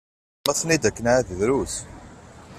Ma 0.43 0.53
tenniḍ 0.59 0.83
akken 0.89 1.09
εad 1.11 1.29
drus. 1.39 1.75